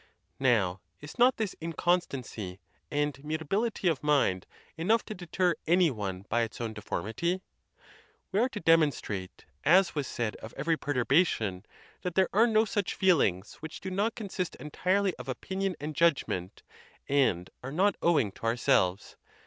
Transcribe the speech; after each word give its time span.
Now, 0.39 0.81
is 0.99 1.19
not 1.19 1.37
this 1.37 1.55
inconstancy 1.61 2.59
and 2.89 3.23
mutability 3.23 3.87
of 3.87 4.01
mind 4.01 4.47
enough 4.75 5.05
to 5.05 5.13
deter 5.13 5.53
any 5.67 5.91
one 5.91 6.25
by 6.27 6.41
its 6.41 6.59
own 6.59 6.73
deformity? 6.73 7.43
We 8.31 8.39
are 8.39 8.49
to 8.49 8.59
demonstrate, 8.59 9.45
as 9.63 9.93
was 9.93 10.07
said 10.07 10.37
of 10.37 10.55
every 10.57 10.75
perturbation, 10.75 11.67
that 12.01 12.15
there 12.15 12.29
are 12.33 12.47
no 12.47 12.65
such 12.65 12.95
feelings 12.95 13.57
which 13.61 13.79
do 13.79 13.91
not 13.91 14.15
consist 14.15 14.55
entire 14.55 15.03
ly 15.03 15.13
of 15.19 15.29
opinion 15.29 15.75
and 15.79 15.93
judgment, 15.95 16.63
and 17.07 17.51
are 17.61 17.71
not 17.71 17.95
owing 18.01 18.31
to 18.31 18.47
our 18.47 18.57
selves. 18.57 19.17